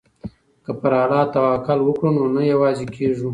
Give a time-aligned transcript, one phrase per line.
[0.63, 3.29] که پر الله توکل وکړو نو نه یوازې کیږو.